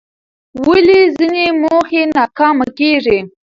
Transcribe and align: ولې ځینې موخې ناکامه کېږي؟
ولې 0.65 0.99
ځینې 1.17 1.45
موخې 1.61 2.01
ناکامه 2.17 2.67
کېږي؟ 2.77 3.19